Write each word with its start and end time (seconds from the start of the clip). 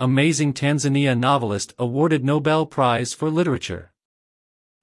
Amazing 0.00 0.54
Tanzania 0.54 1.18
novelist 1.18 1.74
awarded 1.76 2.24
Nobel 2.24 2.66
Prize 2.66 3.12
for 3.12 3.28
Literature. 3.28 3.92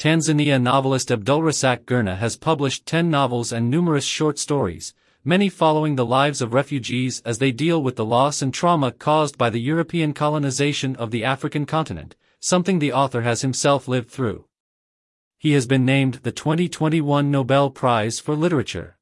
Tanzania 0.00 0.60
novelist 0.60 1.10
Abdulrazak 1.10 1.84
Gurnah 1.84 2.16
has 2.16 2.36
published 2.36 2.86
10 2.86 3.08
novels 3.08 3.52
and 3.52 3.70
numerous 3.70 4.04
short 4.04 4.36
stories, 4.36 4.94
many 5.24 5.48
following 5.48 5.94
the 5.94 6.04
lives 6.04 6.42
of 6.42 6.52
refugees 6.52 7.22
as 7.24 7.38
they 7.38 7.52
deal 7.52 7.80
with 7.80 7.94
the 7.94 8.04
loss 8.04 8.42
and 8.42 8.52
trauma 8.52 8.90
caused 8.90 9.38
by 9.38 9.48
the 9.48 9.60
European 9.60 10.12
colonization 10.12 10.96
of 10.96 11.12
the 11.12 11.22
African 11.22 11.66
continent, 11.66 12.16
something 12.40 12.80
the 12.80 12.92
author 12.92 13.22
has 13.22 13.42
himself 13.42 13.86
lived 13.86 14.10
through. 14.10 14.46
He 15.38 15.52
has 15.52 15.68
been 15.68 15.84
named 15.84 16.14
the 16.24 16.32
2021 16.32 17.30
Nobel 17.30 17.70
Prize 17.70 18.18
for 18.18 18.34
Literature. 18.34 18.98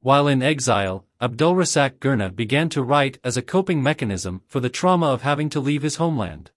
While 0.00 0.26
in 0.26 0.42
exile, 0.42 1.04
Abdulrazak 1.22 2.00
Gurnah 2.00 2.34
began 2.34 2.68
to 2.70 2.82
write 2.82 3.20
as 3.22 3.36
a 3.36 3.42
coping 3.42 3.80
mechanism 3.80 4.42
for 4.48 4.58
the 4.58 4.68
trauma 4.68 5.06
of 5.06 5.22
having 5.22 5.48
to 5.50 5.60
leave 5.60 5.82
his 5.82 5.94
homeland. 5.94 6.50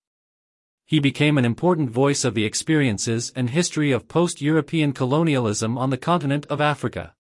He 0.88 1.00
became 1.00 1.38
an 1.38 1.46
important 1.46 1.92
voice 1.92 2.26
of 2.26 2.34
the 2.34 2.46
experiences 2.46 3.32
and 3.36 3.52
history 3.52 3.92
of 3.92 4.08
post-European 4.08 4.94
colonialism 4.94 5.78
on 5.78 5.92
the 5.92 6.00
continent 6.00 6.48
of 6.48 6.62
Africa. 6.62 7.14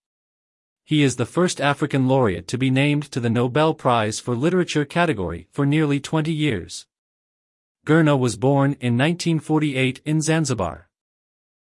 He 0.86 1.04
is 1.04 1.18
the 1.18 1.28
first 1.28 1.62
African 1.62 2.08
laureate 2.08 2.48
to 2.48 2.58
be 2.58 2.72
named 2.72 3.12
to 3.12 3.20
the 3.20 3.30
Nobel 3.30 3.76
Prize 3.76 4.20
for 4.20 4.36
Literature 4.36 4.86
category 4.86 5.48
for 5.52 5.68
nearly 5.68 6.00
20 6.00 6.34
years. 6.34 6.88
Gurnah 7.86 8.18
was 8.18 8.38
born 8.38 8.72
in 8.82 8.98
1948 8.98 10.02
in 10.04 10.20
Zanzibar. 10.20 10.90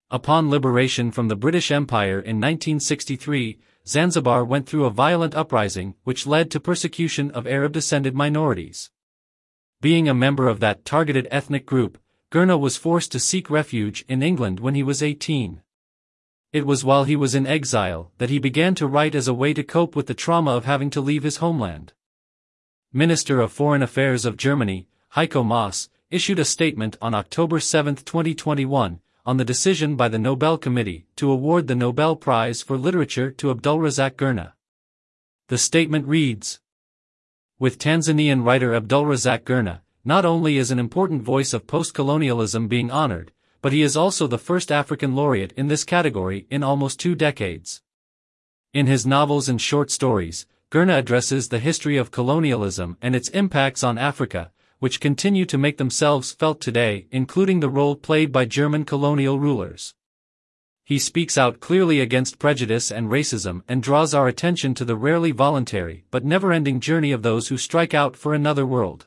Upon 0.08 0.50
liberation 0.50 1.10
from 1.10 1.26
the 1.26 1.34
British 1.34 1.72
Empire 1.72 2.20
in 2.20 2.36
1963, 2.36 3.58
Zanzibar 3.86 4.44
went 4.44 4.66
through 4.66 4.86
a 4.86 4.90
violent 4.90 5.34
uprising 5.34 5.94
which 6.04 6.26
led 6.26 6.50
to 6.50 6.60
persecution 6.60 7.30
of 7.32 7.46
Arab-descended 7.46 8.14
minorities. 8.14 8.90
Being 9.80 10.08
a 10.08 10.14
member 10.14 10.48
of 10.48 10.60
that 10.60 10.86
targeted 10.86 11.28
ethnic 11.30 11.66
group, 11.66 11.98
Gurnah 12.30 12.58
was 12.58 12.78
forced 12.78 13.12
to 13.12 13.20
seek 13.20 13.50
refuge 13.50 14.04
in 14.08 14.22
England 14.22 14.58
when 14.58 14.74
he 14.74 14.82
was 14.82 15.02
18. 15.02 15.60
It 16.52 16.66
was 16.66 16.84
while 16.84 17.04
he 17.04 17.16
was 17.16 17.34
in 17.34 17.46
exile 17.46 18.10
that 18.18 18.30
he 18.30 18.38
began 18.38 18.74
to 18.76 18.86
write 18.86 19.14
as 19.14 19.28
a 19.28 19.34
way 19.34 19.52
to 19.52 19.62
cope 19.62 19.94
with 19.94 20.06
the 20.06 20.14
trauma 20.14 20.52
of 20.52 20.64
having 20.64 20.88
to 20.90 21.00
leave 21.00 21.22
his 21.22 21.36
homeland. 21.36 21.92
Minister 22.92 23.40
of 23.40 23.52
Foreign 23.52 23.82
Affairs 23.82 24.24
of 24.24 24.36
Germany, 24.36 24.88
Heiko 25.14 25.44
Maas, 25.44 25.90
issued 26.10 26.38
a 26.38 26.44
statement 26.44 26.96
on 27.02 27.12
October 27.12 27.60
7, 27.60 27.96
2021, 27.96 29.00
on 29.26 29.38
the 29.38 29.44
decision 29.44 29.96
by 29.96 30.06
the 30.06 30.18
Nobel 30.18 30.58
Committee 30.58 31.06
to 31.16 31.30
award 31.30 31.66
the 31.66 31.74
Nobel 31.74 32.14
Prize 32.14 32.60
for 32.60 32.76
Literature 32.76 33.30
to 33.30 33.54
Abdulrazak 33.54 34.16
Gurnah. 34.16 34.52
The 35.48 35.56
statement 35.56 36.06
reads, 36.06 36.60
With 37.58 37.78
Tanzanian 37.78 38.44
writer 38.44 38.72
Abdulrazak 38.72 39.44
Gurnah, 39.44 39.80
not 40.04 40.26
only 40.26 40.58
is 40.58 40.70
an 40.70 40.78
important 40.78 41.22
voice 41.22 41.54
of 41.54 41.66
post-colonialism 41.66 42.68
being 42.68 42.90
honored, 42.90 43.32
but 43.62 43.72
he 43.72 43.80
is 43.80 43.96
also 43.96 44.26
the 44.26 44.36
first 44.36 44.70
African 44.70 45.14
laureate 45.14 45.52
in 45.52 45.68
this 45.68 45.84
category 45.84 46.46
in 46.50 46.62
almost 46.62 47.00
two 47.00 47.14
decades. 47.14 47.80
In 48.74 48.86
his 48.86 49.06
novels 49.06 49.48
and 49.48 49.58
short 49.58 49.90
stories, 49.90 50.44
Gurnah 50.70 50.98
addresses 50.98 51.48
the 51.48 51.60
history 51.60 51.96
of 51.96 52.10
colonialism 52.10 52.98
and 53.00 53.16
its 53.16 53.30
impacts 53.30 53.82
on 53.82 53.96
Africa, 53.96 54.50
which 54.78 55.00
continue 55.00 55.44
to 55.44 55.58
make 55.58 55.78
themselves 55.78 56.32
felt 56.32 56.60
today, 56.60 57.06
including 57.10 57.60
the 57.60 57.68
role 57.68 57.96
played 57.96 58.32
by 58.32 58.44
German 58.44 58.84
colonial 58.84 59.38
rulers. 59.38 59.94
He 60.86 60.98
speaks 60.98 61.38
out 61.38 61.60
clearly 61.60 62.00
against 62.00 62.38
prejudice 62.38 62.90
and 62.90 63.08
racism 63.08 63.62
and 63.66 63.82
draws 63.82 64.12
our 64.12 64.28
attention 64.28 64.74
to 64.74 64.84
the 64.84 64.96
rarely 64.96 65.30
voluntary 65.30 66.04
but 66.10 66.24
never-ending 66.24 66.80
journey 66.80 67.10
of 67.10 67.22
those 67.22 67.48
who 67.48 67.56
strike 67.56 67.94
out 67.94 68.16
for 68.16 68.34
another 68.34 68.66
world. 68.66 69.06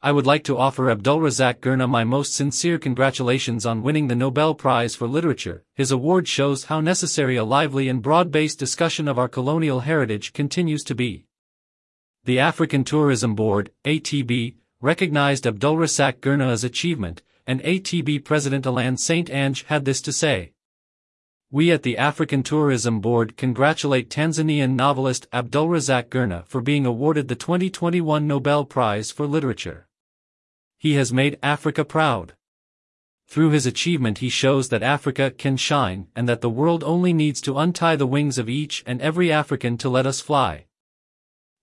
I 0.00 0.12
would 0.12 0.26
like 0.26 0.44
to 0.44 0.56
offer 0.56 0.94
Abdulrazak 0.94 1.58
Gurnah 1.58 1.88
my 1.88 2.04
most 2.04 2.32
sincere 2.32 2.78
congratulations 2.78 3.66
on 3.66 3.82
winning 3.82 4.06
the 4.06 4.14
Nobel 4.14 4.54
Prize 4.54 4.94
for 4.94 5.08
Literature. 5.08 5.64
His 5.74 5.90
award 5.90 6.28
shows 6.28 6.66
how 6.66 6.80
necessary 6.80 7.34
a 7.34 7.42
lively 7.42 7.88
and 7.88 8.00
broad-based 8.00 8.60
discussion 8.60 9.08
of 9.08 9.18
our 9.18 9.26
colonial 9.26 9.80
heritage 9.80 10.32
continues 10.32 10.84
to 10.84 10.94
be. 10.94 11.24
The 12.22 12.38
African 12.38 12.84
Tourism 12.84 13.34
Board, 13.34 13.72
ATB, 13.84 14.54
recognized 14.80 15.44
Abdulrazak 15.44 16.20
Gurnah's 16.20 16.62
achievement, 16.62 17.20
and 17.48 17.60
ATB 17.62 18.24
President 18.24 18.64
Alain 18.64 18.96
Saint-Ange 18.96 19.64
had 19.64 19.84
this 19.84 20.00
to 20.02 20.12
say. 20.12 20.52
We 21.50 21.72
at 21.72 21.82
the 21.82 21.98
African 21.98 22.44
Tourism 22.44 23.00
Board 23.00 23.36
congratulate 23.36 24.08
Tanzanian 24.08 24.76
novelist 24.76 25.28
Abdulrazak 25.32 26.10
Gurnah 26.10 26.46
for 26.46 26.60
being 26.60 26.86
awarded 26.86 27.26
the 27.26 27.34
2021 27.34 28.26
Nobel 28.28 28.64
Prize 28.64 29.10
for 29.10 29.26
Literature. 29.26 29.88
He 30.78 30.94
has 30.94 31.12
made 31.12 31.38
Africa 31.42 31.84
proud. 31.84 32.34
Through 33.26 33.50
his 33.50 33.66
achievement 33.66 34.18
he 34.18 34.28
shows 34.28 34.68
that 34.68 34.84
Africa 34.84 35.32
can 35.32 35.56
shine 35.56 36.06
and 36.14 36.28
that 36.28 36.40
the 36.40 36.48
world 36.48 36.84
only 36.84 37.12
needs 37.12 37.40
to 37.40 37.58
untie 37.58 37.96
the 37.96 38.06
wings 38.06 38.38
of 38.38 38.48
each 38.48 38.84
and 38.86 39.00
every 39.02 39.32
African 39.32 39.76
to 39.78 39.88
let 39.88 40.06
us 40.06 40.20
fly 40.20 40.67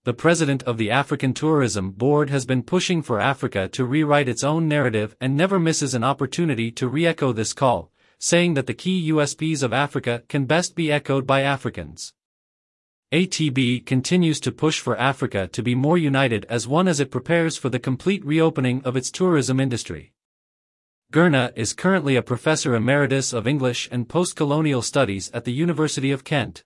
the 0.06 0.14
president 0.14 0.62
of 0.62 0.78
the 0.78 0.88
African 0.88 1.34
Tourism 1.34 1.90
Board 1.90 2.30
has 2.30 2.46
been 2.46 2.62
pushing 2.62 3.02
for 3.02 3.18
Africa 3.18 3.66
to 3.70 3.84
rewrite 3.84 4.28
its 4.28 4.44
own 4.44 4.68
narrative 4.68 5.16
and 5.20 5.36
never 5.36 5.58
misses 5.58 5.94
an 5.94 6.04
opportunity 6.04 6.70
to 6.70 6.86
re-echo 6.86 7.32
this 7.32 7.52
call, 7.52 7.90
saying 8.20 8.54
that 8.54 8.68
the 8.68 8.72
key 8.72 9.10
USPs 9.10 9.64
of 9.64 9.72
Africa 9.72 10.22
can 10.28 10.44
best 10.44 10.76
be 10.76 10.92
echoed 10.92 11.26
by 11.26 11.40
Africans. 11.40 12.14
ATB 13.12 13.84
continues 13.84 14.38
to 14.38 14.52
push 14.52 14.78
for 14.78 14.96
Africa 14.96 15.48
to 15.48 15.60
be 15.60 15.74
more 15.74 15.98
united 15.98 16.46
as 16.48 16.68
one 16.68 16.86
as 16.86 17.00
it 17.00 17.10
prepares 17.10 17.56
for 17.56 17.68
the 17.68 17.80
complete 17.80 18.24
reopening 18.24 18.82
of 18.84 18.96
its 18.96 19.10
tourism 19.10 19.58
industry. 19.58 20.12
Gurnah 21.12 21.52
is 21.56 21.72
currently 21.72 22.14
a 22.14 22.22
professor 22.22 22.76
emeritus 22.76 23.32
of 23.32 23.48
English 23.48 23.88
and 23.90 24.08
post-colonial 24.08 24.82
studies 24.82 25.32
at 25.34 25.44
the 25.44 25.52
University 25.52 26.12
of 26.12 26.22
Kent. 26.22 26.62